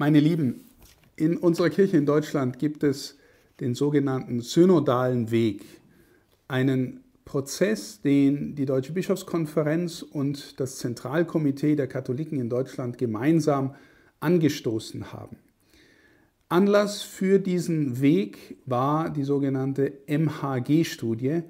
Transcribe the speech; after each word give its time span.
Meine 0.00 0.18
Lieben, 0.18 0.64
in 1.16 1.36
unserer 1.36 1.68
Kirche 1.68 1.98
in 1.98 2.06
Deutschland 2.06 2.58
gibt 2.58 2.84
es 2.84 3.18
den 3.60 3.74
sogenannten 3.74 4.40
synodalen 4.40 5.30
Weg, 5.30 5.62
einen 6.48 7.04
Prozess, 7.26 8.00
den 8.00 8.54
die 8.54 8.64
Deutsche 8.64 8.94
Bischofskonferenz 8.94 10.00
und 10.00 10.58
das 10.58 10.78
Zentralkomitee 10.78 11.76
der 11.76 11.86
Katholiken 11.86 12.40
in 12.40 12.48
Deutschland 12.48 12.96
gemeinsam 12.96 13.74
angestoßen 14.20 15.12
haben. 15.12 15.36
Anlass 16.48 17.02
für 17.02 17.38
diesen 17.38 18.00
Weg 18.00 18.56
war 18.64 19.10
die 19.10 19.24
sogenannte 19.24 19.92
MHG-Studie, 20.06 21.42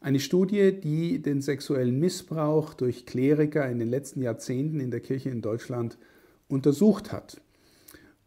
eine 0.00 0.20
Studie, 0.20 0.72
die 0.72 1.20
den 1.20 1.42
sexuellen 1.42 2.00
Missbrauch 2.00 2.72
durch 2.72 3.04
Kleriker 3.04 3.68
in 3.68 3.78
den 3.78 3.90
letzten 3.90 4.22
Jahrzehnten 4.22 4.80
in 4.80 4.90
der 4.90 5.00
Kirche 5.00 5.28
in 5.28 5.42
Deutschland 5.42 5.98
untersucht 6.48 7.12
hat. 7.12 7.42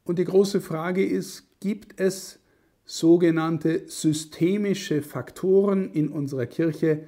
Und 0.04 0.20
die 0.20 0.26
große 0.26 0.62
Frage 0.62 1.06
ist, 1.06 1.48
gibt 1.60 2.00
es 2.00 2.40
sogenannte 2.86 3.88
systemische 3.88 5.02
Faktoren 5.02 5.92
in 5.92 6.10
unserer 6.10 6.46
Kirche, 6.46 7.06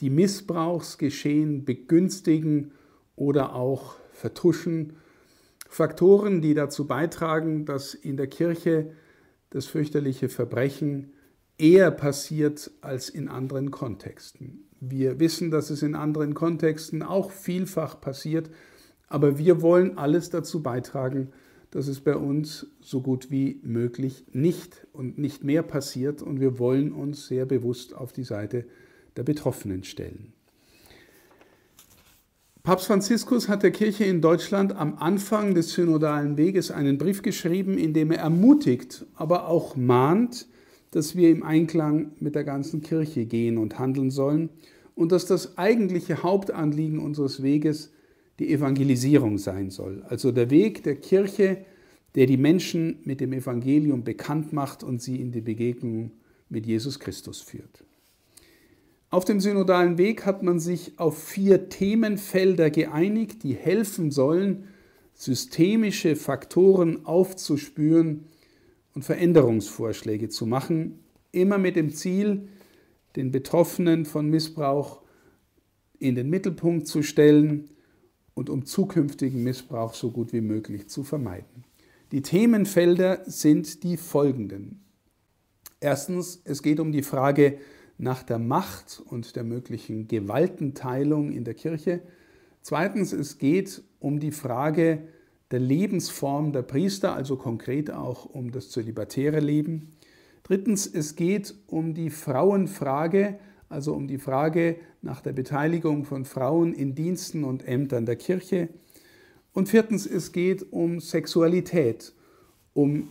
die 0.00 0.10
Missbrauchsgeschehen 0.10 1.64
begünstigen 1.64 2.72
oder 3.16 3.54
auch 3.54 3.96
vertuschen. 4.12 4.94
Faktoren, 5.68 6.42
die 6.42 6.54
dazu 6.54 6.86
beitragen, 6.86 7.64
dass 7.64 7.94
in 7.94 8.16
der 8.16 8.26
Kirche 8.26 8.92
das 9.50 9.66
fürchterliche 9.66 10.28
Verbrechen 10.28 11.12
eher 11.58 11.90
passiert 11.90 12.72
als 12.80 13.08
in 13.08 13.28
anderen 13.28 13.70
Kontexten. 13.70 14.68
Wir 14.80 15.20
wissen, 15.20 15.50
dass 15.50 15.70
es 15.70 15.82
in 15.82 15.94
anderen 15.94 16.34
Kontexten 16.34 17.02
auch 17.02 17.30
vielfach 17.30 18.00
passiert, 18.00 18.50
aber 19.06 19.38
wir 19.38 19.62
wollen 19.62 19.96
alles 19.96 20.30
dazu 20.30 20.62
beitragen, 20.62 21.32
dass 21.74 21.88
es 21.88 22.00
bei 22.00 22.16
uns 22.16 22.68
so 22.80 23.00
gut 23.00 23.32
wie 23.32 23.58
möglich 23.64 24.24
nicht 24.32 24.86
und 24.92 25.18
nicht 25.18 25.42
mehr 25.42 25.64
passiert 25.64 26.22
und 26.22 26.38
wir 26.38 26.60
wollen 26.60 26.92
uns 26.92 27.26
sehr 27.26 27.46
bewusst 27.46 27.96
auf 27.96 28.12
die 28.12 28.22
Seite 28.22 28.64
der 29.16 29.24
Betroffenen 29.24 29.82
stellen. 29.82 30.32
Papst 32.62 32.86
Franziskus 32.86 33.48
hat 33.48 33.64
der 33.64 33.72
Kirche 33.72 34.04
in 34.04 34.20
Deutschland 34.20 34.74
am 34.76 34.94
Anfang 34.98 35.54
des 35.54 35.72
synodalen 35.72 36.36
Weges 36.36 36.70
einen 36.70 36.96
Brief 36.96 37.22
geschrieben, 37.22 37.76
in 37.76 37.92
dem 37.92 38.12
er 38.12 38.20
ermutigt, 38.20 39.04
aber 39.16 39.48
auch 39.48 39.74
mahnt, 39.74 40.46
dass 40.92 41.16
wir 41.16 41.30
im 41.30 41.42
Einklang 41.42 42.12
mit 42.20 42.36
der 42.36 42.44
ganzen 42.44 42.82
Kirche 42.82 43.26
gehen 43.26 43.58
und 43.58 43.80
handeln 43.80 44.12
sollen 44.12 44.48
und 44.94 45.10
dass 45.10 45.26
das 45.26 45.58
eigentliche 45.58 46.22
Hauptanliegen 46.22 47.00
unseres 47.00 47.42
Weges 47.42 47.90
die 48.38 48.52
Evangelisierung 48.52 49.38
sein 49.38 49.70
soll. 49.70 50.02
Also 50.08 50.32
der 50.32 50.50
Weg 50.50 50.82
der 50.82 50.96
Kirche, 50.96 51.64
der 52.14 52.26
die 52.26 52.36
Menschen 52.36 52.98
mit 53.04 53.20
dem 53.20 53.32
Evangelium 53.32 54.04
bekannt 54.04 54.52
macht 54.52 54.82
und 54.82 55.02
sie 55.02 55.20
in 55.20 55.32
die 55.32 55.40
Begegnung 55.40 56.12
mit 56.48 56.66
Jesus 56.66 57.00
Christus 57.00 57.40
führt. 57.40 57.84
Auf 59.10 59.24
dem 59.24 59.40
synodalen 59.40 59.98
Weg 59.98 60.26
hat 60.26 60.42
man 60.42 60.58
sich 60.58 60.98
auf 60.98 61.22
vier 61.22 61.68
Themenfelder 61.68 62.70
geeinigt, 62.70 63.44
die 63.44 63.54
helfen 63.54 64.10
sollen, 64.10 64.64
systemische 65.14 66.16
Faktoren 66.16 67.06
aufzuspüren 67.06 68.24
und 68.94 69.04
Veränderungsvorschläge 69.04 70.28
zu 70.28 70.46
machen, 70.46 70.98
immer 71.30 71.58
mit 71.58 71.76
dem 71.76 71.92
Ziel, 71.92 72.48
den 73.14 73.30
Betroffenen 73.30 74.04
von 74.04 74.28
Missbrauch 74.28 75.02
in 76.00 76.16
den 76.16 76.28
Mittelpunkt 76.28 76.88
zu 76.88 77.02
stellen 77.02 77.70
und 78.34 78.50
um 78.50 78.66
zukünftigen 78.66 79.42
Missbrauch 79.42 79.94
so 79.94 80.10
gut 80.10 80.32
wie 80.32 80.40
möglich 80.40 80.88
zu 80.88 81.04
vermeiden. 81.04 81.64
Die 82.12 82.22
Themenfelder 82.22 83.22
sind 83.26 83.82
die 83.82 83.96
folgenden. 83.96 84.84
Erstens, 85.80 86.40
es 86.44 86.62
geht 86.62 86.80
um 86.80 86.92
die 86.92 87.02
Frage 87.02 87.58
nach 87.98 88.22
der 88.22 88.38
Macht 88.38 89.02
und 89.06 89.36
der 89.36 89.44
möglichen 89.44 90.08
Gewaltenteilung 90.08 91.32
in 91.32 91.44
der 91.44 91.54
Kirche. 91.54 92.00
Zweitens, 92.62 93.12
es 93.12 93.38
geht 93.38 93.82
um 94.00 94.20
die 94.20 94.32
Frage 94.32 95.08
der 95.50 95.60
Lebensform 95.60 96.52
der 96.52 96.62
Priester, 96.62 97.14
also 97.14 97.36
konkret 97.36 97.90
auch 97.90 98.24
um 98.24 98.50
das 98.50 98.70
zölibatäre 98.70 99.40
Leben. 99.40 99.92
Drittens, 100.42 100.86
es 100.86 101.16
geht 101.16 101.54
um 101.66 101.94
die 101.94 102.10
Frauenfrage, 102.10 103.38
also 103.68 103.94
um 103.94 104.08
die 104.08 104.18
Frage 104.18 104.76
nach 105.04 105.20
der 105.20 105.32
Beteiligung 105.32 106.04
von 106.04 106.24
Frauen 106.24 106.72
in 106.72 106.94
Diensten 106.94 107.44
und 107.44 107.68
Ämtern 107.68 108.06
der 108.06 108.16
Kirche. 108.16 108.68
Und 109.52 109.68
viertens, 109.68 110.06
es 110.06 110.32
geht 110.32 110.72
um 110.72 111.00
Sexualität, 111.00 112.12
um 112.72 113.10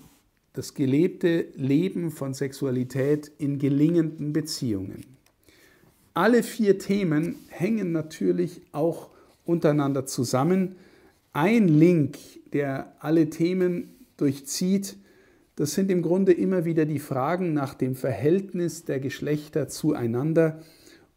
das 0.54 0.74
gelebte 0.74 1.48
Leben 1.56 2.12
von 2.12 2.34
Sexualität 2.34 3.32
in 3.38 3.60
gelingenden 3.60 4.34
Beziehungen. 4.34 5.06
Alle 6.14 6.44
vier 6.44 6.78
Themen 6.78 7.36
hängen 7.50 7.92
natürlich 7.92 8.62
auch 8.72 9.10
untereinander 9.46 10.06
zusammen. 10.06 10.76
Ein 11.32 11.68
Link, 11.68 12.18
der 12.52 12.94
alle 13.00 13.30
Themen 13.30 13.90
durchzieht, 14.18 14.98
das 15.56 15.74
sind 15.74 15.92
im 15.92 16.02
Grunde 16.02 16.34
immer 16.34 16.66
wieder 16.66 16.86
die 16.86 17.00
Fragen 17.00 17.54
nach 17.54 17.76
dem 17.76 17.96
Verhältnis 17.96 18.86
der 18.86 19.00
Geschlechter 19.00 19.68
zueinander 19.68 20.62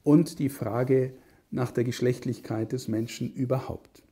und 0.06 0.38
die 0.38 0.48
Frage 0.48 1.14
nach 1.50 1.72
der 1.72 1.82
Geschlechtlichkeit 1.82 2.70
des 2.70 2.86
Menschen 2.86 3.32
überhaupt. 3.32 4.04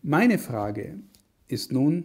Meine 0.00 0.38
Frage 0.38 1.00
ist 1.48 1.72
nun, 1.72 2.04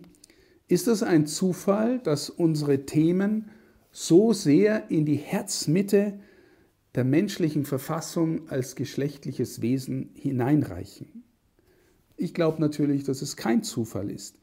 ist 0.67 0.87
es 0.87 1.03
ein 1.03 1.27
Zufall, 1.27 1.99
dass 1.99 2.31
unsere 2.31 2.87
Themen 2.87 3.51
so 3.91 4.33
sehr 4.33 4.89
in 4.89 5.05
die 5.05 5.15
Herzmitte 5.15 6.19
der 6.95 7.03
menschlichen 7.03 7.65
Verfassung 7.65 8.49
als 8.49 8.75
geschlechtliches 8.75 9.61
Wesen 9.61 10.09
hineinreichen? 10.15 11.23
Ich 12.15 12.33
glaube 12.33 12.59
natürlich, 12.59 13.03
dass 13.03 13.21
es 13.21 13.37
kein 13.37 13.61
Zufall 13.61 14.09
ist. 14.09 14.39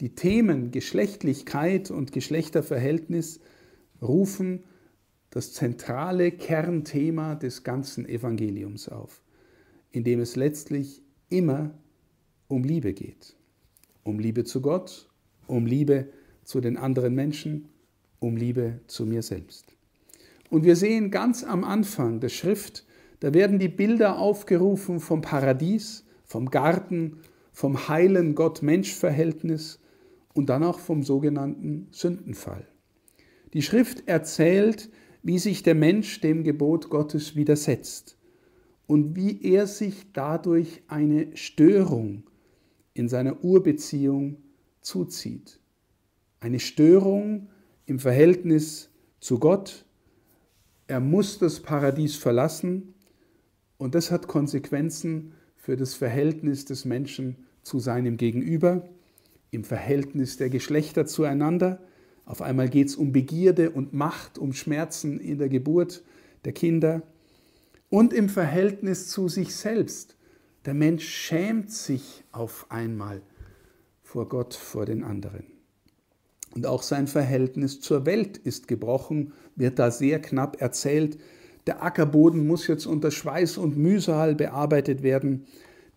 Die 0.00 0.16
Themen 0.16 0.72
Geschlechtlichkeit 0.72 1.92
und 1.92 2.10
Geschlechterverhältnis 2.10 3.38
rufen 4.02 4.64
das 5.32 5.54
zentrale 5.54 6.30
Kernthema 6.30 7.34
des 7.34 7.64
ganzen 7.64 8.06
Evangeliums 8.06 8.88
auf, 8.90 9.22
in 9.90 10.04
dem 10.04 10.20
es 10.20 10.36
letztlich 10.36 11.02
immer 11.30 11.72
um 12.48 12.64
Liebe 12.64 12.92
geht. 12.92 13.34
Um 14.04 14.18
Liebe 14.18 14.44
zu 14.44 14.60
Gott, 14.60 15.08
um 15.46 15.64
Liebe 15.64 16.08
zu 16.44 16.60
den 16.60 16.76
anderen 16.76 17.14
Menschen, 17.14 17.70
um 18.18 18.36
Liebe 18.36 18.80
zu 18.86 19.06
mir 19.06 19.22
selbst. 19.22 19.74
Und 20.50 20.64
wir 20.64 20.76
sehen 20.76 21.10
ganz 21.10 21.44
am 21.44 21.64
Anfang 21.64 22.20
der 22.20 22.28
Schrift, 22.28 22.84
da 23.20 23.32
werden 23.32 23.58
die 23.58 23.68
Bilder 23.68 24.18
aufgerufen 24.18 25.00
vom 25.00 25.22
Paradies, 25.22 26.04
vom 26.24 26.50
Garten, 26.50 27.20
vom 27.52 27.88
heilen 27.88 28.34
Gott-Mensch-Verhältnis 28.34 29.80
und 30.34 30.50
dann 30.50 30.62
auch 30.62 30.78
vom 30.78 31.02
sogenannten 31.02 31.88
Sündenfall. 31.90 32.66
Die 33.54 33.62
Schrift 33.62 34.06
erzählt, 34.08 34.90
wie 35.22 35.38
sich 35.38 35.62
der 35.62 35.74
Mensch 35.74 36.20
dem 36.20 36.44
Gebot 36.44 36.90
Gottes 36.90 37.36
widersetzt 37.36 38.16
und 38.86 39.16
wie 39.16 39.42
er 39.42 39.66
sich 39.66 40.12
dadurch 40.12 40.82
eine 40.88 41.36
Störung 41.36 42.24
in 42.94 43.08
seiner 43.08 43.42
Urbeziehung 43.44 44.36
zuzieht. 44.80 45.60
Eine 46.40 46.58
Störung 46.58 47.48
im 47.86 47.98
Verhältnis 47.98 48.90
zu 49.20 49.38
Gott. 49.38 49.86
Er 50.88 51.00
muss 51.00 51.38
das 51.38 51.60
Paradies 51.60 52.16
verlassen 52.16 52.94
und 53.78 53.94
das 53.94 54.10
hat 54.10 54.26
Konsequenzen 54.26 55.34
für 55.56 55.76
das 55.76 55.94
Verhältnis 55.94 56.64
des 56.64 56.84
Menschen 56.84 57.46
zu 57.62 57.78
seinem 57.78 58.16
Gegenüber 58.16 58.88
im 59.52 59.64
Verhältnis 59.64 60.36
der 60.36 60.50
Geschlechter 60.50 61.06
zueinander. 61.06 61.80
Auf 62.24 62.42
einmal 62.42 62.68
geht 62.68 62.88
es 62.88 62.96
um 62.96 63.12
Begierde 63.12 63.70
und 63.70 63.92
Macht, 63.92 64.38
um 64.38 64.52
Schmerzen 64.52 65.18
in 65.18 65.38
der 65.38 65.48
Geburt 65.48 66.02
der 66.44 66.52
Kinder 66.52 67.02
und 67.88 68.12
im 68.12 68.28
Verhältnis 68.28 69.08
zu 69.08 69.28
sich 69.28 69.54
selbst. 69.54 70.16
Der 70.64 70.74
Mensch 70.74 71.08
schämt 71.08 71.70
sich 71.70 72.24
auf 72.32 72.66
einmal 72.70 73.20
vor 74.02 74.28
Gott, 74.28 74.54
vor 74.54 74.86
den 74.86 75.02
anderen. 75.02 75.44
Und 76.54 76.66
auch 76.66 76.82
sein 76.82 77.06
Verhältnis 77.06 77.80
zur 77.80 78.06
Welt 78.06 78.36
ist 78.36 78.68
gebrochen, 78.68 79.32
wird 79.56 79.78
da 79.78 79.90
sehr 79.90 80.20
knapp 80.20 80.60
erzählt. 80.60 81.18
Der 81.66 81.82
Ackerboden 81.82 82.46
muss 82.46 82.66
jetzt 82.66 82.86
unter 82.86 83.10
Schweiß 83.10 83.56
und 83.56 83.76
Mühsal 83.76 84.34
bearbeitet 84.34 85.02
werden. 85.02 85.46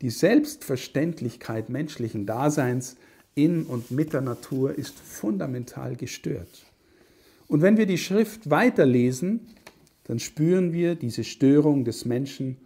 Die 0.02 0.10
Selbstverständlichkeit 0.10 1.70
menschlichen 1.70 2.26
Daseins 2.26 2.96
in 3.36 3.64
und 3.64 3.92
mit 3.92 4.14
der 4.14 4.22
Natur 4.22 4.78
ist 4.78 4.98
fundamental 4.98 5.96
gestört. 5.96 6.66
Und 7.48 7.62
wenn 7.62 7.78
wir 7.78 7.86
die 7.86 7.98
Schrift 7.98 8.50
weiterlesen, 8.50 9.42
dann 10.06 10.20
spüren 10.20 10.74
wir 10.74 10.96
diese 10.96 11.24
Störung 11.24 11.84
des 11.84 12.06
Menschen 12.06 12.58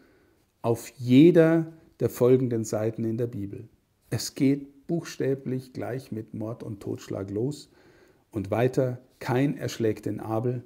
auf 0.62 0.92
jeder 0.98 1.74
der 2.00 2.10
folgenden 2.10 2.64
Seiten 2.64 3.04
in 3.04 3.18
der 3.18 3.28
Bibel. 3.28 3.68
Es 4.10 4.36
geht 4.36 4.88
buchstäblich 4.88 5.74
gleich 5.74 6.12
mit 6.12 6.34
Mord 6.34 6.64
und 6.64 6.82
Totschlag 6.82 7.30
los. 7.30 7.70
Und 8.32 8.52
weiter, 8.52 9.00
kein 9.20 9.58
erschlägt 9.58 10.06
den 10.06 10.20
Abel. 10.20 10.64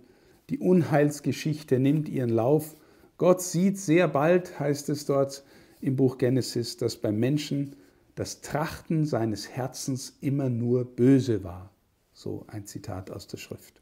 Die 0.50 0.60
Unheilsgeschichte 0.60 1.80
nimmt 1.80 2.10
ihren 2.10 2.30
Lauf. 2.30 2.76
Gott 3.18 3.42
sieht 3.42 3.78
sehr 3.78 4.08
bald, 4.08 4.60
heißt 4.60 4.90
es 4.90 5.06
dort 5.06 5.44
im 5.82 5.96
Buch 5.96 6.18
Genesis, 6.18 6.78
dass 6.78 6.96
beim 6.96 7.20
Menschen 7.20 7.76
das 8.16 8.42
Trachten 8.42 9.06
seines 9.06 9.50
Herzens 9.50 10.18
immer 10.22 10.50
nur 10.50 10.86
böse 10.86 11.44
war. 11.44 11.72
So 12.14 12.46
ein 12.48 12.66
Zitat 12.66 13.10
aus 13.10 13.28
der 13.28 13.38
Schrift. 13.38 13.82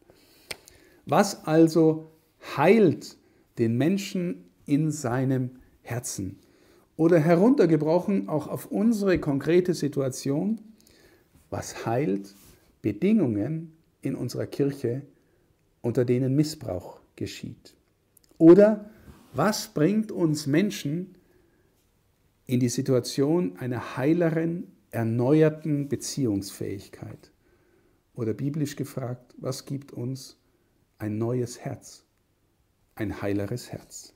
Was 1.06 1.46
also 1.46 2.12
heilt 2.56 3.18
den 3.58 3.78
Menschen 3.78 4.46
in 4.66 4.92
seinem 4.92 5.52
Herzen? 5.82 6.40
Oder 6.96 7.20
heruntergebrochen 7.20 8.30
auch 8.30 8.48
auf 8.48 8.68
unsere 8.68 9.20
konkrete 9.20 9.74
Situation, 9.74 10.62
was 11.50 11.86
heilt 11.86 12.36
Bedingungen 12.82 13.74
in 14.02 14.16
unserer 14.16 14.46
Kirche, 14.46 15.02
unter 15.82 16.06
denen 16.06 16.36
Missbrauch 16.36 17.00
geschieht? 17.16 17.76
Oder 18.38 18.90
was 19.34 19.68
bringt 19.70 20.12
uns 20.12 20.48
Menschen 20.48 21.16
in 22.46 22.60
die 22.60 22.70
Situation 22.70 23.58
einer 23.58 23.98
heileren, 23.98 24.72
erneuerten 24.92 25.88
Beziehungsfähigkeit? 25.88 27.32
Oder 28.14 28.34
biblisch 28.34 28.76
gefragt, 28.76 29.34
was 29.38 29.66
gibt 29.66 29.92
uns 29.92 30.38
ein 30.98 31.18
neues 31.18 31.60
Herz, 31.60 32.04
ein 32.96 33.22
heileres 33.22 33.72
Herz? 33.72 34.14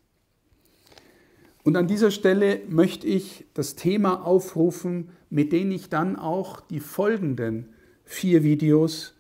Und 1.64 1.78
an 1.78 1.88
dieser 1.88 2.12
Stelle 2.12 2.62
möchte 2.70 3.08
ich 3.08 3.46
das 3.56 3.76
Thema 3.76 4.24
aufrufen, 4.24 5.10
mit 5.32 5.52
dem 5.52 5.72
ich 5.72 5.90
dann 5.90 6.16
auch 6.16 6.62
die 6.62 6.80
folgenden 6.80 7.70
vier 8.04 8.44
Videos 8.44 9.16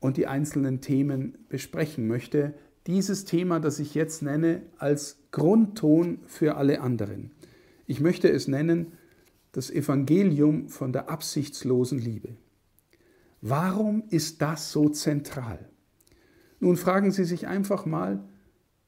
und 0.00 0.16
die 0.16 0.26
einzelnen 0.26 0.80
Themen 0.80 1.38
besprechen 1.48 2.08
möchte. 2.08 2.54
Dieses 2.88 3.24
Thema, 3.24 3.60
das 3.60 3.78
ich 3.78 3.94
jetzt 3.94 4.22
nenne, 4.22 4.62
als 4.78 5.18
Grundton 5.30 6.18
für 6.26 6.56
alle 6.56 6.80
anderen. 6.80 7.30
Ich 7.90 7.98
möchte 7.98 8.30
es 8.30 8.46
nennen, 8.46 8.92
das 9.50 9.68
Evangelium 9.68 10.68
von 10.68 10.92
der 10.92 11.10
absichtslosen 11.10 11.98
Liebe. 11.98 12.36
Warum 13.40 14.04
ist 14.10 14.40
das 14.42 14.70
so 14.70 14.88
zentral? 14.90 15.68
Nun 16.60 16.76
fragen 16.76 17.10
Sie 17.10 17.24
sich 17.24 17.48
einfach 17.48 17.86
mal, 17.86 18.22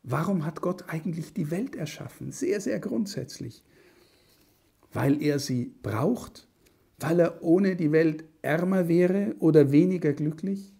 Warum 0.04 0.44
hat 0.44 0.60
Gott 0.60 0.84
eigentlich 0.88 1.32
die 1.32 1.50
Welt 1.50 1.74
erschaffen? 1.74 2.30
Sehr, 2.30 2.60
sehr 2.60 2.78
grundsätzlich. 2.78 3.64
Weil 4.92 5.20
er 5.20 5.40
sie 5.40 5.74
braucht? 5.82 6.48
Weil 6.98 7.18
er 7.18 7.42
ohne 7.42 7.74
die 7.74 7.90
Welt 7.90 8.24
ärmer 8.40 8.86
wäre 8.86 9.34
oder 9.40 9.72
weniger 9.72 10.12
glücklich? 10.12 10.72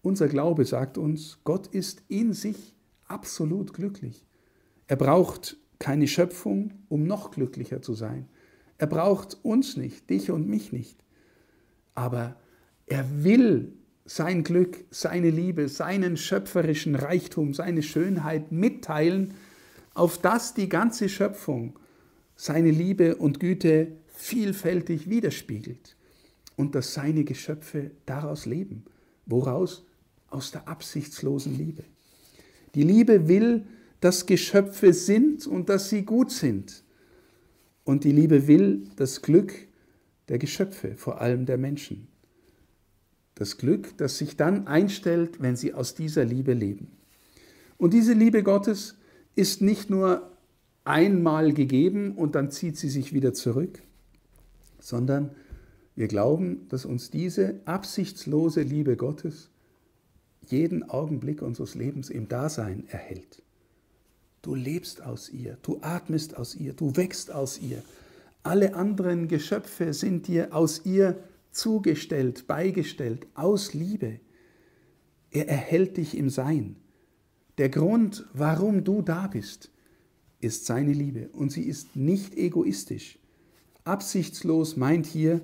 Unser 0.00 0.28
Glaube 0.28 0.64
sagt 0.64 0.96
uns, 0.96 1.40
Gott 1.44 1.66
ist 1.66 2.04
in 2.08 2.32
sich 2.32 2.74
absolut 3.06 3.74
glücklich. 3.74 4.26
Er 4.86 4.96
braucht 4.96 5.58
keine 5.78 6.08
Schöpfung, 6.08 6.72
um 6.88 7.04
noch 7.04 7.30
glücklicher 7.30 7.82
zu 7.82 7.94
sein. 7.94 8.28
Er 8.78 8.86
braucht 8.86 9.38
uns 9.42 9.76
nicht, 9.76 10.08
dich 10.10 10.30
und 10.30 10.48
mich 10.48 10.72
nicht. 10.72 10.98
Aber 11.94 12.36
er 12.86 13.24
will 13.24 13.72
sein 14.04 14.44
Glück, 14.44 14.84
seine 14.90 15.30
Liebe, 15.30 15.68
seinen 15.68 16.16
schöpferischen 16.16 16.94
Reichtum, 16.94 17.54
seine 17.54 17.82
Schönheit 17.82 18.52
mitteilen, 18.52 19.34
auf 19.94 20.18
das 20.18 20.54
die 20.54 20.68
ganze 20.68 21.08
Schöpfung 21.08 21.78
seine 22.36 22.70
Liebe 22.70 23.16
und 23.16 23.40
Güte 23.40 23.92
vielfältig 24.08 25.08
widerspiegelt 25.08 25.96
und 26.54 26.74
dass 26.74 26.94
seine 26.94 27.24
Geschöpfe 27.24 27.90
daraus 28.04 28.46
leben. 28.46 28.84
Woraus? 29.24 29.84
Aus 30.28 30.50
der 30.50 30.68
absichtslosen 30.68 31.56
Liebe. 31.56 31.84
Die 32.74 32.82
Liebe 32.82 33.28
will, 33.28 33.64
dass 34.00 34.26
Geschöpfe 34.26 34.92
sind 34.92 35.46
und 35.46 35.68
dass 35.68 35.88
sie 35.88 36.04
gut 36.04 36.30
sind. 36.30 36.84
Und 37.84 38.04
die 38.04 38.12
Liebe 38.12 38.46
will 38.46 38.88
das 38.96 39.22
Glück 39.22 39.54
der 40.28 40.38
Geschöpfe, 40.38 40.96
vor 40.96 41.20
allem 41.20 41.46
der 41.46 41.58
Menschen 41.58 42.08
das 43.36 43.58
Glück, 43.58 43.96
das 43.98 44.18
sich 44.18 44.36
dann 44.36 44.66
einstellt, 44.66 45.40
wenn 45.40 45.56
sie 45.56 45.74
aus 45.74 45.94
dieser 45.94 46.24
Liebe 46.24 46.54
leben. 46.54 46.90
Und 47.76 47.92
diese 47.92 48.14
Liebe 48.14 48.42
Gottes 48.42 48.96
ist 49.36 49.60
nicht 49.60 49.90
nur 49.90 50.32
einmal 50.84 51.52
gegeben 51.52 52.12
und 52.12 52.34
dann 52.34 52.50
zieht 52.50 52.78
sie 52.78 52.88
sich 52.88 53.12
wieder 53.12 53.34
zurück, 53.34 53.82
sondern 54.80 55.30
wir 55.94 56.08
glauben, 56.08 56.66
dass 56.70 56.86
uns 56.86 57.10
diese 57.10 57.60
absichtslose 57.66 58.62
Liebe 58.62 58.96
Gottes 58.96 59.50
jeden 60.46 60.88
Augenblick 60.88 61.42
unseres 61.42 61.74
Lebens 61.74 62.08
im 62.08 62.28
Dasein 62.28 62.84
erhält. 62.88 63.42
Du 64.46 64.54
lebst 64.54 65.02
aus 65.02 65.28
ihr, 65.28 65.58
du 65.62 65.78
atmest 65.80 66.36
aus 66.36 66.54
ihr, 66.54 66.72
du 66.72 66.94
wächst 66.94 67.32
aus 67.32 67.58
ihr. 67.58 67.82
Alle 68.44 68.76
anderen 68.76 69.26
Geschöpfe 69.26 69.92
sind 69.92 70.28
dir 70.28 70.54
aus 70.54 70.82
ihr 70.84 71.18
zugestellt, 71.50 72.46
beigestellt, 72.46 73.26
aus 73.34 73.74
Liebe. 73.74 74.20
Er 75.32 75.48
erhält 75.48 75.96
dich 75.96 76.16
im 76.16 76.30
Sein. 76.30 76.76
Der 77.58 77.70
Grund, 77.70 78.24
warum 78.34 78.84
du 78.84 79.02
da 79.02 79.26
bist, 79.26 79.72
ist 80.38 80.64
seine 80.64 80.92
Liebe 80.92 81.28
und 81.32 81.50
sie 81.50 81.64
ist 81.64 81.96
nicht 81.96 82.36
egoistisch. 82.36 83.18
Absichtslos 83.82 84.76
meint 84.76 85.06
hier, 85.06 85.40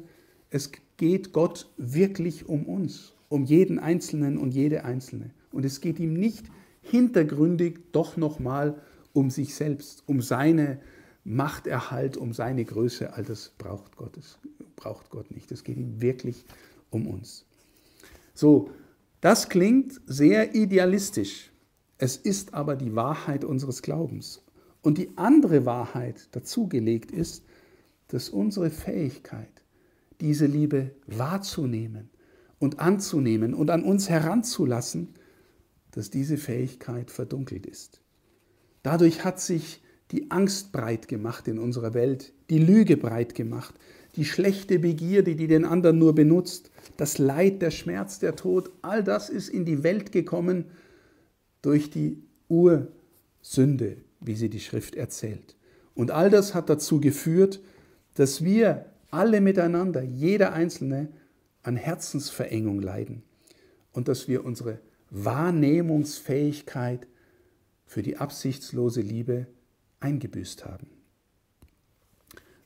es 0.49 0.71
geht 0.97 1.33
Gott 1.33 1.69
wirklich 1.77 2.49
um 2.49 2.67
uns, 2.67 3.15
um 3.29 3.47
jeden 3.47 3.81
Einzelnen 3.81 4.39
und 4.39 4.55
jede 4.55 4.85
Einzelne. 4.85 5.31
Und 5.51 5.65
es 5.65 5.81
geht 5.81 5.99
ihm 5.99 6.15
nicht 6.15 6.47
hintergründig 6.83 7.81
doch 7.91 8.17
nochmal 8.17 8.81
um 9.13 9.31
sich 9.31 9.55
selbst, 9.55 10.03
um 10.07 10.21
seine 10.21 10.81
Machterhalt, 11.25 12.17
um 12.17 12.33
seine 12.33 12.65
Größe. 12.65 13.13
All 13.13 13.25
das 13.25 13.53
braucht 13.59 13.97
Gottes 13.97 14.39
braucht 14.83 15.11
Gott 15.11 15.31
nicht. 15.31 15.53
Es 15.53 15.63
geht 15.63 15.77
ihm 15.77 16.01
wirklich 16.01 16.45
um 16.91 17.07
uns. 17.07 17.47
So, 18.35 18.71
das 19.21 19.49
klingt 19.49 20.01
sehr 20.07 20.57
idealistisch. 20.57 21.53
Es 21.99 22.17
ist 22.17 22.53
aber 22.53 22.75
die 22.75 22.97
Wahrheit 22.97 23.45
unseres 23.45 23.83
Glaubens. 23.83 24.43
Und 24.83 24.99
die 24.99 25.17
andere 25.17 25.65
Wahrheit 25.65 26.35
dazugelegt 26.35 27.13
ist, 27.13 27.45
dass 28.09 28.29
unsere 28.29 28.71
Fähigkeit, 28.71 29.63
diese 30.21 30.47
Liebe 30.47 30.91
wahrzunehmen 31.07 32.11
und 32.59 32.81
anzunehmen 32.81 33.55
und 33.55 33.71
an 33.71 33.85
uns 33.85 34.09
heranzulassen, 34.09 35.15
dass 35.93 36.11
diese 36.11 36.37
Fähigkeit 36.37 37.13
verdunkelt 37.13 37.67
ist. 37.67 38.02
Dadurch 38.83 39.25
hat 39.25 39.41
sich 39.41 39.83
die 40.11 40.31
Angst 40.31 40.73
breit 40.73 41.09
gemacht 41.09 41.49
in 41.49 41.59
unserer 41.59 41.95
Welt, 41.95 42.33
die 42.51 42.59
Lüge 42.59 42.97
breit 42.97 43.35
gemacht, 43.35 43.75
die 44.17 44.25
schlechte 44.25 44.79
Begierde, 44.79 45.37
die 45.37 45.47
den 45.47 45.65
anderen 45.65 45.99
nur 45.99 46.15
benutzt, 46.15 46.71
das 46.97 47.19
Leid, 47.19 47.63
der 47.63 47.71
Schmerz, 47.71 48.19
der 48.19 48.37
Tod, 48.37 48.71
all 48.83 49.03
das 49.03 49.31
ist 49.31 49.49
in 49.49 49.65
die 49.65 49.83
Welt 49.83 50.13
gekommen 50.13 50.67
durch 51.63 51.89
die 51.91 52.23
Ursünde, 52.49 53.97
wie 54.21 54.35
sie 54.35 54.51
die 54.51 54.61
Schrift 54.61 54.95
erzählt. 54.95 55.57
Und 55.95 56.11
all 56.11 56.29
das 56.29 56.55
hat 56.55 56.69
dazu 56.69 57.01
geführt, 57.01 57.61
dass 58.15 58.45
wir 58.45 58.85
alle 59.11 59.41
miteinander, 59.41 60.03
jeder 60.03 60.53
Einzelne, 60.53 61.09
an 61.63 61.77
Herzensverengung 61.77 62.81
leiden 62.81 63.23
und 63.93 64.09
dass 64.09 64.27
wir 64.27 64.45
unsere 64.45 64.81
Wahrnehmungsfähigkeit 65.11 67.07
für 67.93 68.03
die 68.03 68.17
absichtslose 68.17 69.03
Liebe 69.03 69.47
eingebüßt 70.01 70.65
haben. 70.65 70.87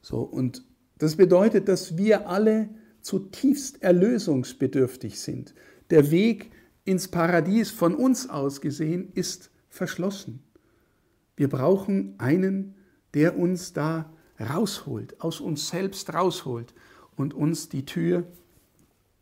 So, 0.01 0.21
und 0.21 0.65
das 0.99 1.17
bedeutet, 1.17 1.67
dass 1.67 1.99
wir 1.99 2.29
alle 2.29 2.69
zutiefst 3.01 3.83
erlösungsbedürftig 3.83 5.19
sind. 5.19 5.53
Der 5.91 6.13
Weg 6.13 6.53
ins 6.85 7.09
Paradies 7.09 7.73
von 7.73 7.97
uns 7.97 8.31
aus 8.31 8.61
gesehen 8.61 9.11
ist 9.15 9.51
verschlossen. 9.69 10.45
Wir 11.37 11.49
brauchen 11.49 12.15
einen, 12.19 12.77
der 13.13 13.37
uns 13.37 13.73
da 13.73 14.13
rausholt, 14.39 15.21
aus 15.21 15.41
uns 15.41 15.69
selbst 15.69 16.15
rausholt 16.15 16.73
und 17.17 17.35
uns 17.35 17.69
die 17.69 17.85
Tür 17.85 18.29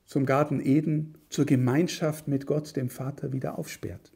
zum 0.05 0.27
Garten 0.27 0.61
Eden, 0.61 1.17
zur 1.31 1.47
Gemeinschaft 1.47 2.29
mit 2.29 2.45
Gott, 2.45 2.77
dem 2.77 2.91
Vater, 2.91 3.33
wieder 3.33 3.59
aufsperrt. 3.59 4.14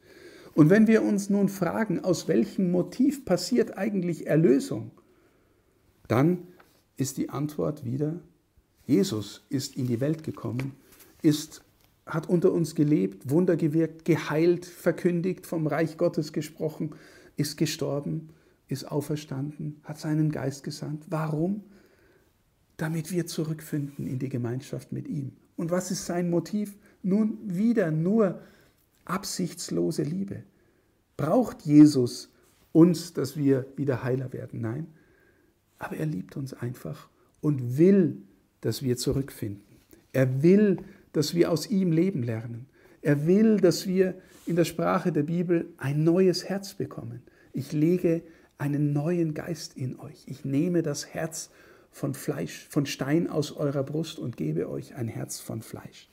Und 0.59 0.71
wenn 0.71 0.89
wir 0.89 1.05
uns 1.05 1.31
nun 1.31 1.49
fragen, 1.49 2.01
aus 2.01 2.27
welchem 2.27 2.73
Motiv 2.73 3.25
passiert 3.25 3.79
eigentlich 3.79 4.27
Erlösung, 4.27 4.91
dann 6.09 6.49
ist 6.97 7.17
die 7.17 7.29
Antwort 7.29 7.85
wieder, 7.85 8.19
Jesus 8.85 9.47
ist 9.51 9.77
in 9.77 9.87
die 9.87 10.01
Welt 10.01 10.25
gekommen, 10.25 10.73
ist, 11.23 11.63
hat 12.07 12.29
unter 12.29 12.51
uns 12.51 12.75
gelebt, 12.75 13.31
Wunder 13.31 13.57
gewirkt, 13.57 14.05
geheilt, 14.05 14.67
verkündigt, 14.67 15.47
vom 15.47 15.69
Reich 15.69 15.97
Gottes 15.97 16.33
gesprochen, 16.33 16.97
ist 17.37 17.57
gestorben, 17.57 18.31
ist 18.67 18.91
auferstanden, 18.91 19.81
hat 19.85 20.01
seinen 20.01 20.33
Geist 20.33 20.65
gesandt. 20.65 21.05
Warum? 21.09 21.63
damit 22.79 23.11
wir 23.11 23.27
zurückfinden 23.27 24.07
in 24.07 24.19
die 24.19 24.29
Gemeinschaft 24.29 24.93
mit 24.93 25.09
ihm. 25.09 25.33
Und 25.57 25.71
was 25.71 25.91
ist 25.91 26.07
sein 26.07 26.31
Motiv? 26.31 26.77
Nun 27.03 27.37
wieder 27.43 27.91
nur 27.91 28.41
absichtslose 29.09 30.03
Liebe. 30.03 30.43
Braucht 31.17 31.63
Jesus 31.63 32.31
uns, 32.73 33.13
dass 33.13 33.37
wir 33.37 33.67
wieder 33.77 34.05
heiler 34.05 34.33
werden? 34.33 34.61
Nein. 34.61 34.87
Aber 35.79 35.97
er 35.97 36.07
liebt 36.07 36.37
uns 36.37 36.55
einfach 36.55 37.09
und 37.41 37.79
will, 37.79 38.23
dass 38.61 38.83
wir 38.83 38.97
zurückfinden. 38.97 39.63
Er 40.13 40.43
will, 40.43 40.79
dass 41.13 41.35
wir 41.35 41.51
aus 41.51 41.69
ihm 41.69 41.93
leben 41.93 42.23
lernen. 42.23 42.67
Er 43.03 43.27
will, 43.27 43.59
dass 43.59 43.87
wir 43.87 44.15
in 44.47 44.57
der 44.57 44.65
Sprache 44.65 45.13
der 45.13 45.23
Bibel 45.23 45.67
ein 45.77 46.05
neues 46.05 46.49
Herz 46.49 46.75
bekommen. 46.75 47.23
Ich 47.53 47.73
lege 47.73 48.23
einen 48.57 48.93
neuen 48.93 49.35
Geist 49.35 49.77
in 49.77 49.99
euch. 50.01 50.25
Ich 50.27 50.45
nehme 50.45 50.83
das 50.83 51.07
Herz 51.07 51.51
von 51.91 52.15
Fleisch, 52.15 52.67
von 52.69 52.87
Stein 52.87 53.29
aus 53.29 53.53
eurer 53.53 53.83
Brust 53.83 54.19
und 54.19 54.37
gebe 54.37 54.69
euch 54.69 54.95
ein 54.95 55.09
Herz 55.09 55.39
von 55.41 55.63
Fleisch. 55.63 56.09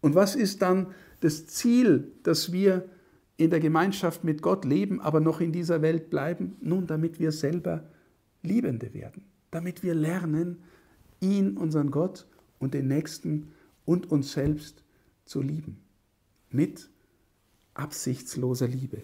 Und 0.00 0.14
was 0.14 0.34
ist 0.34 0.62
dann 0.62 0.88
das 1.20 1.46
Ziel, 1.46 2.12
dass 2.22 2.52
wir 2.52 2.88
in 3.36 3.50
der 3.50 3.60
Gemeinschaft 3.60 4.24
mit 4.24 4.42
Gott 4.42 4.64
leben, 4.64 5.00
aber 5.00 5.20
noch 5.20 5.40
in 5.40 5.52
dieser 5.52 5.82
Welt 5.82 6.10
bleiben? 6.10 6.56
Nun, 6.60 6.86
damit 6.86 7.20
wir 7.20 7.32
selber 7.32 7.84
Liebende 8.42 8.94
werden, 8.94 9.24
damit 9.50 9.82
wir 9.82 9.94
lernen, 9.94 10.58
ihn, 11.20 11.56
unseren 11.56 11.90
Gott 11.90 12.26
und 12.58 12.74
den 12.74 12.88
Nächsten 12.88 13.48
und 13.84 14.10
uns 14.10 14.32
selbst 14.32 14.82
zu 15.24 15.42
lieben. 15.42 15.78
Mit 16.50 16.88
absichtsloser 17.74 18.68
Liebe 18.68 19.02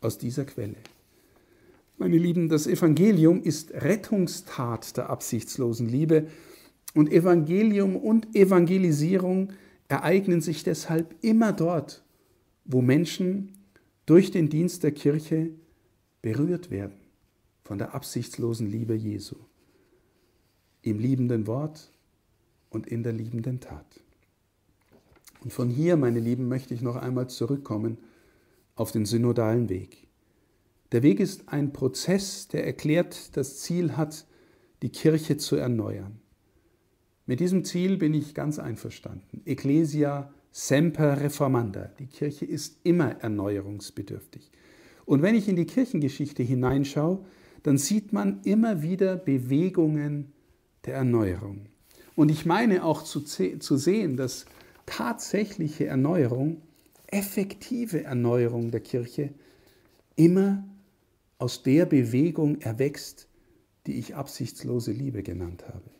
aus 0.00 0.18
dieser 0.18 0.44
Quelle. 0.44 0.76
Meine 1.98 2.16
Lieben, 2.16 2.48
das 2.48 2.66
Evangelium 2.66 3.42
ist 3.42 3.72
Rettungstat 3.72 4.96
der 4.96 5.10
absichtslosen 5.10 5.88
Liebe 5.88 6.28
und 6.94 7.10
Evangelium 7.10 7.96
und 7.96 8.34
Evangelisierung 8.36 9.52
ereignen 9.88 10.40
sich 10.40 10.62
deshalb 10.62 11.14
immer 11.22 11.52
dort, 11.52 12.04
wo 12.64 12.82
Menschen 12.82 13.58
durch 14.06 14.30
den 14.30 14.48
Dienst 14.48 14.82
der 14.84 14.92
Kirche 14.92 15.50
berührt 16.22 16.70
werden 16.70 16.98
von 17.64 17.78
der 17.78 17.94
absichtslosen 17.94 18.66
Liebe 18.66 18.94
Jesu, 18.94 19.36
im 20.82 20.98
liebenden 20.98 21.46
Wort 21.46 21.92
und 22.70 22.86
in 22.86 23.02
der 23.02 23.12
liebenden 23.12 23.60
Tat. 23.60 24.00
Und 25.40 25.52
von 25.52 25.68
hier, 25.68 25.96
meine 25.96 26.20
Lieben, 26.20 26.48
möchte 26.48 26.74
ich 26.74 26.82
noch 26.82 26.96
einmal 26.96 27.28
zurückkommen 27.28 27.98
auf 28.74 28.92
den 28.92 29.06
synodalen 29.06 29.68
Weg. 29.68 30.08
Der 30.92 31.02
Weg 31.02 31.20
ist 31.20 31.48
ein 31.48 31.72
Prozess, 31.72 32.48
der 32.48 32.66
erklärt 32.66 33.36
das 33.36 33.58
Ziel 33.60 33.96
hat, 33.96 34.26
die 34.82 34.88
Kirche 34.90 35.36
zu 35.36 35.56
erneuern. 35.56 36.20
Mit 37.28 37.40
diesem 37.40 37.62
Ziel 37.62 37.98
bin 37.98 38.14
ich 38.14 38.34
ganz 38.34 38.58
einverstanden. 38.58 39.42
Ecclesia 39.44 40.32
semper 40.50 41.20
reformanda. 41.20 41.90
Die 41.98 42.06
Kirche 42.06 42.46
ist 42.46 42.78
immer 42.84 43.20
erneuerungsbedürftig. 43.20 44.50
Und 45.04 45.20
wenn 45.20 45.34
ich 45.34 45.46
in 45.46 45.54
die 45.54 45.66
Kirchengeschichte 45.66 46.42
hineinschaue, 46.42 47.22
dann 47.64 47.76
sieht 47.76 48.14
man 48.14 48.40
immer 48.44 48.80
wieder 48.80 49.16
Bewegungen 49.16 50.32
der 50.86 50.94
Erneuerung. 50.94 51.66
Und 52.16 52.30
ich 52.30 52.46
meine 52.46 52.82
auch 52.82 53.04
zu, 53.04 53.20
zu 53.20 53.76
sehen, 53.76 54.16
dass 54.16 54.46
tatsächliche 54.86 55.84
Erneuerung, 55.84 56.62
effektive 57.08 58.04
Erneuerung 58.04 58.70
der 58.70 58.80
Kirche 58.80 59.34
immer 60.16 60.64
aus 61.36 61.62
der 61.62 61.84
Bewegung 61.84 62.62
erwächst, 62.62 63.28
die 63.86 63.98
ich 63.98 64.16
absichtslose 64.16 64.92
Liebe 64.92 65.22
genannt 65.22 65.68
habe. 65.68 65.97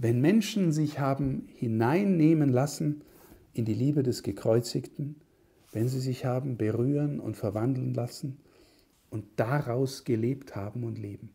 Wenn 0.00 0.20
Menschen 0.20 0.70
sich 0.70 1.00
haben 1.00 1.48
hineinnehmen 1.56 2.50
lassen 2.50 3.02
in 3.52 3.64
die 3.64 3.74
Liebe 3.74 4.04
des 4.04 4.22
Gekreuzigten, 4.22 5.16
wenn 5.72 5.88
sie 5.88 5.98
sich 5.98 6.24
haben 6.24 6.56
berühren 6.56 7.18
und 7.18 7.36
verwandeln 7.36 7.94
lassen 7.94 8.38
und 9.10 9.24
daraus 9.34 10.04
gelebt 10.04 10.54
haben 10.54 10.84
und 10.84 10.98
leben, 10.98 11.30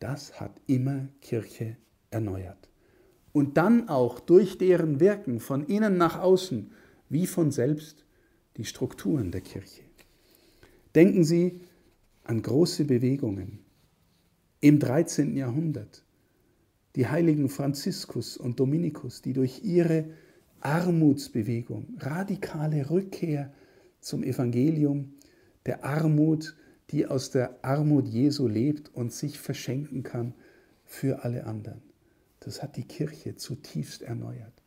das 0.00 0.40
hat 0.40 0.60
immer 0.66 1.06
Kirche 1.20 1.76
erneuert. 2.10 2.68
Und 3.32 3.56
dann 3.56 3.88
auch 3.88 4.18
durch 4.18 4.58
deren 4.58 4.98
Wirken 4.98 5.38
von 5.38 5.64
innen 5.66 5.96
nach 5.96 6.18
außen, 6.18 6.72
wie 7.08 7.28
von 7.28 7.52
selbst, 7.52 8.04
die 8.56 8.64
Strukturen 8.64 9.30
der 9.30 9.42
Kirche. 9.42 9.82
Denken 10.96 11.22
Sie 11.22 11.60
an 12.24 12.42
große 12.42 12.84
Bewegungen 12.84 13.60
im 14.60 14.80
13. 14.80 15.36
Jahrhundert. 15.36 16.02
Die 16.96 17.06
heiligen 17.06 17.50
Franziskus 17.50 18.38
und 18.38 18.58
Dominikus, 18.58 19.20
die 19.20 19.34
durch 19.34 19.62
ihre 19.62 20.06
Armutsbewegung, 20.60 21.96
radikale 21.98 22.90
Rückkehr 22.90 23.52
zum 24.00 24.24
Evangelium, 24.24 25.12
der 25.66 25.84
Armut, 25.84 26.56
die 26.90 27.06
aus 27.06 27.30
der 27.30 27.62
Armut 27.62 28.08
Jesu 28.08 28.48
lebt 28.48 28.94
und 28.94 29.12
sich 29.12 29.38
verschenken 29.38 30.02
kann 30.02 30.34
für 30.84 31.22
alle 31.22 31.44
anderen. 31.44 31.82
Das 32.40 32.62
hat 32.62 32.76
die 32.76 32.84
Kirche 32.84 33.36
zutiefst 33.36 34.02
erneuert. 34.02 34.62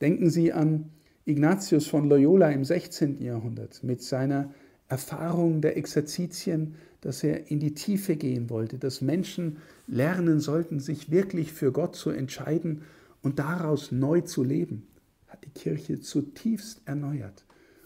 Denken 0.00 0.30
Sie 0.30 0.52
an 0.52 0.90
Ignatius 1.24 1.86
von 1.86 2.08
Loyola 2.08 2.50
im 2.50 2.64
16. 2.64 3.22
Jahrhundert 3.22 3.84
mit 3.84 4.02
seiner 4.02 4.50
Erfahrung 4.94 5.60
der 5.60 5.76
Exerzitien, 5.76 6.76
dass 7.00 7.24
er 7.24 7.50
in 7.50 7.58
die 7.58 7.74
Tiefe 7.74 8.14
gehen 8.14 8.48
wollte, 8.48 8.78
dass 8.78 9.00
Menschen 9.00 9.56
lernen 9.88 10.38
sollten, 10.38 10.78
sich 10.78 11.10
wirklich 11.10 11.52
für 11.52 11.72
Gott 11.72 11.96
zu 11.96 12.10
entscheiden 12.10 12.82
und 13.20 13.40
daraus 13.40 13.90
neu 13.90 14.20
zu 14.20 14.44
leben, 14.44 14.86
hat 15.26 15.44
die 15.44 15.50
Kirche 15.50 16.00
zutiefst 16.00 16.82
erneuert. 16.84 17.44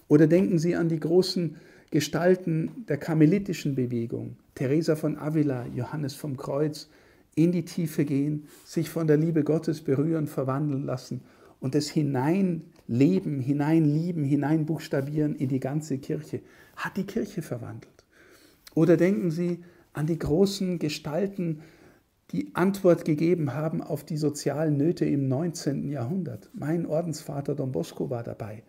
Oder 0.08 0.26
denken 0.26 0.58
Sie 0.58 0.76
an 0.76 0.90
die 0.90 1.00
großen 1.00 1.56
Gestalten 1.90 2.84
der 2.90 2.98
karmelitischen 2.98 3.74
Bewegung, 3.74 4.36
Teresa 4.54 4.94
von 4.94 5.16
Avila, 5.16 5.64
Johannes 5.74 6.12
vom 6.14 6.36
Kreuz, 6.36 6.90
in 7.34 7.52
die 7.52 7.64
Tiefe 7.64 8.04
gehen, 8.04 8.48
sich 8.66 8.90
von 8.90 9.06
der 9.06 9.16
Liebe 9.16 9.44
Gottes 9.44 9.80
berühren, 9.80 10.26
verwandeln 10.26 10.84
lassen 10.84 11.22
und 11.58 11.74
das 11.74 11.88
Hineinleben, 12.88 13.40
Hineinlieben, 13.40 14.24
Hineinbuchstabieren 14.24 15.36
in 15.36 15.48
die 15.48 15.60
ganze 15.60 15.98
Kirche 15.98 16.40
hat 16.74 16.96
die 16.96 17.04
Kirche 17.04 17.42
verwandelt. 17.42 18.04
Oder 18.74 18.96
denken 18.96 19.30
Sie 19.30 19.62
an 19.92 20.06
die 20.06 20.18
großen 20.18 20.78
Gestalten, 20.78 21.60
die 22.30 22.54
Antwort 22.54 23.04
gegeben 23.04 23.54
haben 23.54 23.82
auf 23.82 24.04
die 24.04 24.16
sozialen 24.16 24.76
Nöte 24.76 25.04
im 25.04 25.28
19. 25.28 25.88
Jahrhundert. 25.88 26.50
Mein 26.52 26.86
Ordensvater 26.86 27.54
Don 27.54 27.72
Bosco 27.72 28.10
war 28.10 28.22
dabei, 28.22 28.62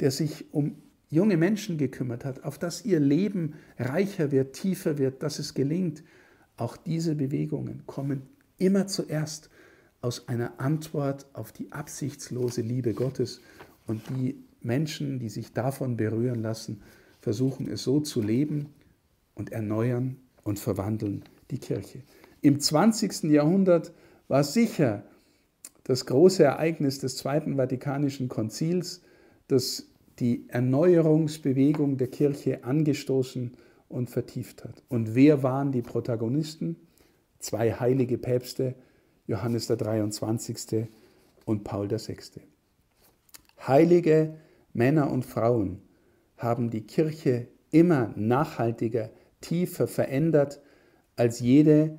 der 0.00 0.10
sich 0.10 0.52
um 0.52 0.76
junge 1.08 1.36
Menschen 1.36 1.76
gekümmert 1.76 2.24
hat, 2.24 2.44
auf 2.44 2.58
dass 2.58 2.84
ihr 2.84 3.00
Leben 3.00 3.54
reicher 3.78 4.32
wird, 4.32 4.54
tiefer 4.54 4.98
wird, 4.98 5.22
dass 5.22 5.38
es 5.38 5.54
gelingt. 5.54 6.02
Auch 6.56 6.76
diese 6.76 7.14
Bewegungen 7.14 7.82
kommen 7.86 8.22
immer 8.58 8.86
zuerst 8.86 9.50
aus 10.02 10.28
einer 10.28 10.60
Antwort 10.60 11.26
auf 11.32 11.52
die 11.52 11.72
absichtslose 11.72 12.60
Liebe 12.60 12.92
Gottes 12.92 13.40
und 13.86 14.02
die 14.10 14.36
Menschen, 14.60 15.18
die 15.18 15.28
sich 15.28 15.52
davon 15.52 15.96
berühren 15.96 16.42
lassen, 16.42 16.82
versuchen 17.20 17.68
es 17.68 17.84
so 17.84 18.00
zu 18.00 18.20
leben 18.20 18.66
und 19.34 19.52
erneuern 19.52 20.16
und 20.42 20.58
verwandeln 20.58 21.24
die 21.50 21.58
Kirche. 21.58 22.02
Im 22.40 22.58
20. 22.60 23.24
Jahrhundert 23.24 23.92
war 24.28 24.44
sicher 24.44 25.04
das 25.84 26.06
große 26.06 26.42
Ereignis 26.42 26.98
des 26.98 27.16
Zweiten 27.16 27.56
Vatikanischen 27.56 28.28
Konzils, 28.28 29.02
das 29.48 29.86
die 30.18 30.48
Erneuerungsbewegung 30.48 31.96
der 31.96 32.08
Kirche 32.08 32.64
angestoßen 32.64 33.52
und 33.88 34.10
vertieft 34.10 34.64
hat. 34.64 34.82
Und 34.88 35.14
wer 35.14 35.42
waren 35.42 35.72
die 35.72 35.82
Protagonisten? 35.82 36.76
Zwei 37.38 37.72
heilige 37.72 38.18
Päpste, 38.18 38.74
Johannes 39.32 39.66
der 39.66 39.76
23. 39.76 40.88
und 41.46 41.64
Paul 41.64 41.90
VI. 41.90 42.18
Heilige 43.66 44.34
Männer 44.74 45.10
und 45.10 45.24
Frauen, 45.24 45.80
haben 46.36 46.68
die 46.68 46.82
Kirche 46.82 47.48
immer 47.70 48.12
nachhaltiger, 48.14 49.08
tiefer 49.40 49.88
verändert 49.88 50.60
als 51.16 51.40
jede 51.40 51.98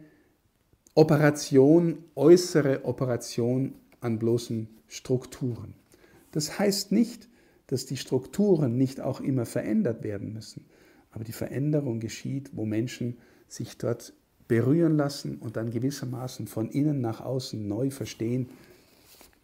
Operation, 0.94 2.06
äußere 2.14 2.86
Operation 2.86 3.74
an 4.00 4.20
bloßen 4.20 4.68
Strukturen. 4.86 5.74
Das 6.34 6.60
heißt 6.60 6.92
nicht, 6.92 7.30
dass 7.66 7.88
die 7.88 7.98
Strukturen 7.98 8.78
nicht 8.78 9.02
auch 9.02 9.22
immer 9.22 9.48
verändert 9.48 10.04
werden 10.04 10.34
müssen, 10.34 10.66
aber 11.10 11.24
die 11.24 11.32
Veränderung 11.32 12.00
geschieht, 12.00 12.52
wo 12.54 12.66
Menschen 12.66 13.18
sich 13.48 13.80
dort 13.80 14.14
berühren 14.54 14.98
lassen 14.98 15.38
und 15.38 15.56
dann 15.58 15.72
gewissermaßen 15.72 16.46
von 16.46 16.70
innen 16.70 17.02
nach 17.02 17.22
außen 17.22 17.68
neu 17.68 17.90
verstehen, 17.90 18.50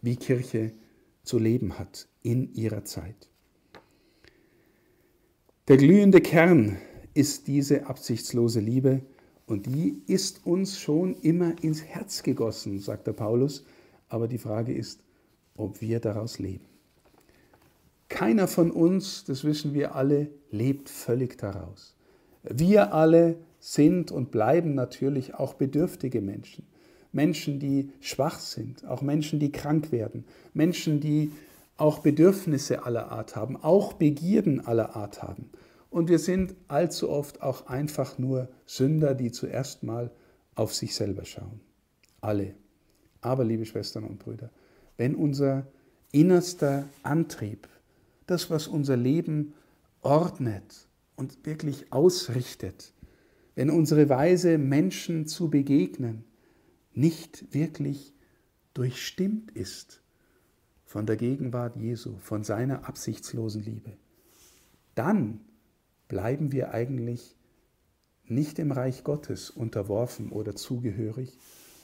wie 0.02 0.14
Kirche 0.14 0.70
zu 1.24 1.40
leben 1.40 1.80
hat 1.80 2.06
in 2.22 2.54
ihrer 2.54 2.84
Zeit. 2.84 3.28
Der 5.66 5.78
glühende 5.78 6.20
Kern 6.20 6.76
ist 7.12 7.48
diese 7.48 7.86
absichtslose 7.86 8.60
Liebe 8.60 9.02
Und 9.46 9.66
die 9.66 10.00
ist 10.06 10.46
uns 10.46 10.78
schon 10.78 11.16
immer 11.22 11.60
ins 11.60 11.82
Herz 11.82 12.22
gegossen, 12.22 12.78
sagt 12.78 13.08
der 13.08 13.14
Paulus. 13.14 13.64
Aber 14.08 14.28
die 14.28 14.38
Frage 14.38 14.72
ist, 14.72 15.02
ob 15.56 15.80
wir 15.80 15.98
daraus 15.98 16.38
leben. 16.38 16.66
Keiner 18.08 18.46
von 18.46 18.70
uns, 18.70 19.24
das 19.24 19.42
wissen 19.42 19.74
wir 19.74 19.96
alle, 19.96 20.28
lebt 20.52 20.88
völlig 20.88 21.36
daraus. 21.36 21.96
Wir 22.44 22.94
alle 22.94 23.38
sind 23.60 24.10
und 24.10 24.30
bleiben 24.30 24.74
natürlich 24.74 25.34
auch 25.34 25.54
bedürftige 25.54 26.20
Menschen. 26.20 26.66
Menschen, 27.12 27.58
die 27.58 27.90
schwach 28.00 28.40
sind, 28.40 28.86
auch 28.86 29.02
Menschen, 29.02 29.38
die 29.38 29.52
krank 29.52 29.92
werden, 29.92 30.24
Menschen, 30.54 31.00
die 31.00 31.32
auch 31.76 32.00
Bedürfnisse 32.00 32.84
aller 32.84 33.10
Art 33.10 33.36
haben, 33.36 33.56
auch 33.56 33.94
Begierden 33.94 34.64
aller 34.66 34.96
Art 34.96 35.22
haben. 35.22 35.50
Und 35.90 36.08
wir 36.08 36.18
sind 36.18 36.54
allzu 36.68 37.10
oft 37.10 37.42
auch 37.42 37.66
einfach 37.66 38.18
nur 38.18 38.48
Sünder, 38.66 39.14
die 39.14 39.32
zuerst 39.32 39.82
mal 39.82 40.10
auf 40.54 40.74
sich 40.74 40.94
selber 40.94 41.24
schauen. 41.24 41.60
Alle. 42.20 42.54
Aber, 43.22 43.44
liebe 43.44 43.66
Schwestern 43.66 44.04
und 44.04 44.18
Brüder, 44.18 44.50
wenn 44.96 45.14
unser 45.14 45.66
innerster 46.12 46.88
Antrieb, 47.02 47.68
das, 48.26 48.50
was 48.50 48.68
unser 48.68 48.96
Leben 48.96 49.54
ordnet 50.02 50.86
und 51.16 51.44
wirklich 51.44 51.92
ausrichtet, 51.92 52.92
wenn 53.60 53.68
unsere 53.68 54.08
Weise, 54.08 54.56
Menschen 54.56 55.26
zu 55.26 55.50
begegnen, 55.50 56.24
nicht 56.94 57.52
wirklich 57.52 58.14
durchstimmt 58.72 59.50
ist 59.50 60.00
von 60.86 61.04
der 61.04 61.16
Gegenwart 61.16 61.76
Jesu, 61.76 62.16
von 62.20 62.42
seiner 62.42 62.88
absichtslosen 62.88 63.62
Liebe, 63.62 63.92
dann 64.94 65.40
bleiben 66.08 66.52
wir 66.52 66.72
eigentlich 66.72 67.36
nicht 68.24 68.58
im 68.58 68.72
Reich 68.72 69.04
Gottes 69.04 69.50
unterworfen 69.50 70.32
oder 70.32 70.56
zugehörig, 70.56 71.36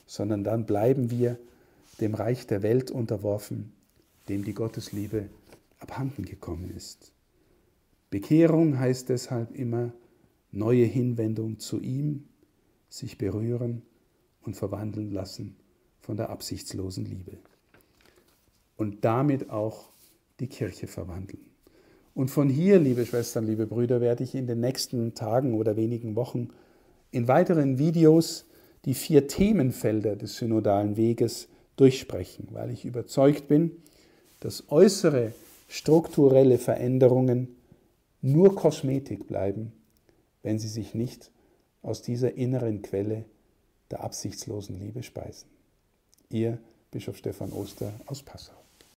sondern 0.06 0.44
dann 0.44 0.64
bleiben 0.64 1.10
wir 1.10 1.38
dem 2.00 2.14
Reich 2.14 2.46
der 2.46 2.62
Welt 2.62 2.90
unterworfen, 2.90 3.74
dem 4.30 4.46
die 4.46 4.54
Gottesliebe 4.54 5.28
abhanden 5.78 6.24
gekommen 6.24 6.72
ist. 6.74 7.12
Bekehrung 8.08 8.78
heißt 8.78 9.10
deshalb 9.10 9.54
immer 9.54 9.92
neue 10.56 10.84
Hinwendung 10.84 11.58
zu 11.58 11.80
ihm, 11.80 12.24
sich 12.88 13.18
berühren 13.18 13.82
und 14.42 14.56
verwandeln 14.56 15.10
lassen 15.10 15.56
von 16.00 16.16
der 16.16 16.30
absichtslosen 16.30 17.04
Liebe. 17.04 17.38
Und 18.76 19.04
damit 19.04 19.50
auch 19.50 19.90
die 20.40 20.46
Kirche 20.46 20.86
verwandeln. 20.86 21.44
Und 22.14 22.30
von 22.30 22.48
hier, 22.48 22.78
liebe 22.78 23.04
Schwestern, 23.04 23.46
liebe 23.46 23.66
Brüder, 23.66 24.00
werde 24.00 24.24
ich 24.24 24.34
in 24.34 24.46
den 24.46 24.60
nächsten 24.60 25.14
Tagen 25.14 25.54
oder 25.54 25.76
wenigen 25.76 26.16
Wochen 26.16 26.48
in 27.10 27.28
weiteren 27.28 27.78
Videos 27.78 28.46
die 28.84 28.94
vier 28.94 29.26
Themenfelder 29.26 30.16
des 30.16 30.36
synodalen 30.36 30.96
Weges 30.96 31.48
durchsprechen, 31.76 32.48
weil 32.52 32.70
ich 32.70 32.84
überzeugt 32.84 33.48
bin, 33.48 33.72
dass 34.40 34.70
äußere 34.70 35.32
strukturelle 35.68 36.58
Veränderungen 36.58 37.56
nur 38.22 38.54
Kosmetik 38.54 39.26
bleiben, 39.26 39.72
wenn 40.46 40.60
sie 40.60 40.68
sich 40.68 40.94
nicht 40.94 41.32
aus 41.82 42.02
dieser 42.02 42.34
inneren 42.34 42.80
Quelle 42.80 43.24
der 43.90 44.04
absichtslosen 44.04 44.78
Liebe 44.78 45.02
speisen. 45.02 45.48
Ihr 46.30 46.58
Bischof 46.92 47.16
Stefan 47.16 47.52
Oster 47.52 47.92
aus 48.06 48.22
Passau. 48.22 48.65